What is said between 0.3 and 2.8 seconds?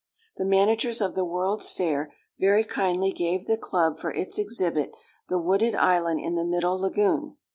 The managers of the World's Fair very